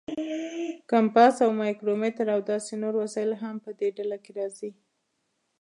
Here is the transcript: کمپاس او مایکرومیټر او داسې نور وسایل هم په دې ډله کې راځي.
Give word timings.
کمپاس 0.91 1.35
او 1.43 1.49
مایکرومیټر 1.61 2.27
او 2.35 2.39
داسې 2.51 2.73
نور 2.83 2.93
وسایل 3.03 3.31
هم 3.41 3.55
په 3.65 3.69
دې 3.79 3.87
ډله 3.97 4.17
کې 4.23 4.31
راځي. 4.39 4.71